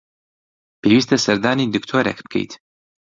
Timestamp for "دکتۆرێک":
1.75-2.19